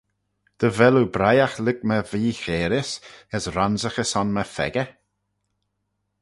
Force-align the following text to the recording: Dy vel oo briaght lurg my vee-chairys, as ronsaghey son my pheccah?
Dy 0.59 0.69
vel 0.77 0.99
oo 0.99 1.11
briaght 1.15 1.61
lurg 1.63 1.79
my 1.87 1.99
vee-chairys, 2.09 2.91
as 3.35 3.43
ronsaghey 3.55 4.07
son 4.11 4.29
my 4.33 4.45
pheccah? 4.55 4.89